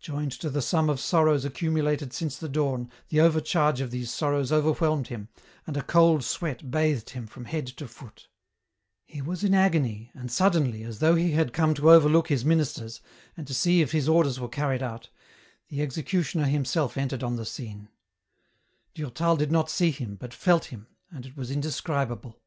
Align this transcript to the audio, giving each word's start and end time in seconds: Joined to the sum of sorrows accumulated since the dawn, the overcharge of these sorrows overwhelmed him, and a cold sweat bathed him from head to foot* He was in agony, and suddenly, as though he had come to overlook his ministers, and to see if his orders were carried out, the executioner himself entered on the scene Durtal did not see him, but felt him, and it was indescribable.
Joined 0.00 0.32
to 0.40 0.50
the 0.50 0.60
sum 0.60 0.90
of 0.90 1.00
sorrows 1.00 1.46
accumulated 1.46 2.12
since 2.12 2.36
the 2.36 2.50
dawn, 2.50 2.90
the 3.08 3.22
overcharge 3.22 3.80
of 3.80 3.90
these 3.90 4.10
sorrows 4.10 4.52
overwhelmed 4.52 5.06
him, 5.06 5.30
and 5.66 5.74
a 5.74 5.80
cold 5.82 6.22
sweat 6.22 6.70
bathed 6.70 7.08
him 7.08 7.26
from 7.26 7.46
head 7.46 7.66
to 7.78 7.88
foot* 7.88 8.28
He 9.06 9.22
was 9.22 9.42
in 9.42 9.54
agony, 9.54 10.10
and 10.12 10.30
suddenly, 10.30 10.82
as 10.82 10.98
though 10.98 11.14
he 11.14 11.30
had 11.30 11.54
come 11.54 11.72
to 11.72 11.90
overlook 11.90 12.28
his 12.28 12.44
ministers, 12.44 13.00
and 13.38 13.46
to 13.46 13.54
see 13.54 13.80
if 13.80 13.92
his 13.92 14.06
orders 14.06 14.38
were 14.38 14.50
carried 14.50 14.82
out, 14.82 15.08
the 15.68 15.80
executioner 15.80 16.44
himself 16.44 16.98
entered 16.98 17.22
on 17.22 17.36
the 17.36 17.46
scene 17.46 17.88
Durtal 18.94 19.36
did 19.36 19.50
not 19.50 19.70
see 19.70 19.92
him, 19.92 20.16
but 20.16 20.34
felt 20.34 20.66
him, 20.66 20.88
and 21.10 21.24
it 21.24 21.38
was 21.38 21.50
indescribable. 21.50 22.38